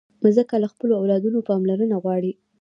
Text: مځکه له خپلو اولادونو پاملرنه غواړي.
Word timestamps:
مځکه 0.23 0.55
له 0.63 0.67
خپلو 0.73 0.93
اولادونو 1.01 1.45
پاملرنه 1.49 1.95
غواړي. 2.03 2.31